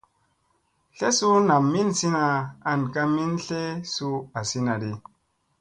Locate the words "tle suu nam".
0.97-1.63